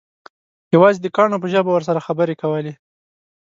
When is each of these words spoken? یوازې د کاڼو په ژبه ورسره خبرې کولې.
یوازې 0.75 0.99
د 1.01 1.07
کاڼو 1.15 1.41
په 1.43 1.47
ژبه 1.53 1.71
ورسره 1.73 2.05
خبرې 2.07 2.35
کولې. 2.41 2.73